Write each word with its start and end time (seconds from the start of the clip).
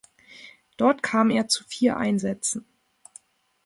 Dort 0.77 1.03
kam 1.03 1.29
er 1.29 1.47
zu 1.47 1.63
vier 1.63 1.95
Einsätzen. 1.95 2.65